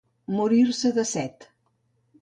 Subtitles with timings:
[0.37, 1.49] Morir-se de set.